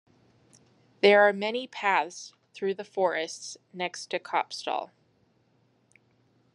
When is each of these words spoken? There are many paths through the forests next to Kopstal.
There 1.01 1.21
are 1.21 1.31
many 1.31 1.67
paths 1.67 2.33
through 2.55 2.73
the 2.73 2.83
forests 2.83 3.57
next 3.71 4.07
to 4.07 4.17
Kopstal. 4.19 4.89